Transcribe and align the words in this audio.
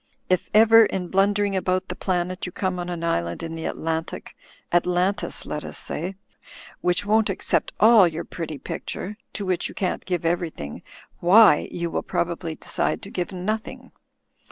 If 0.31 0.49
ever, 0.51 0.85
in 0.87 1.09
blundering 1.09 1.55
about 1.55 1.87
the 1.87 1.95
planet, 1.95 2.47
you 2.47 2.51
come 2.51 2.79
on 2.79 2.89
an 2.89 3.03
island 3.03 3.43
in 3.43 3.53
the 3.53 3.65
Atlantic— 3.67 4.35
^Atlantis, 4.73 5.45
let 5.45 5.63
us 5.63 5.77
say— 5.77 6.15
^which 6.83 7.05
won't 7.05 7.29
accept 7.29 7.71
all 7.79 8.07
your 8.07 8.23
pretty 8.25 8.57
picture— 8.57 9.15
^to 9.35 9.45
which 9.45 9.69
you 9.69 9.75
can't 9.75 10.03
give 10.05 10.25
everything— 10.25 10.81
why 11.19 11.69
you 11.71 11.91
will 11.91 12.01
prob 12.01 12.31
ably 12.31 12.55
decide 12.55 13.03
to 13.03 13.11
give 13.11 13.31
nothing. 13.31 13.91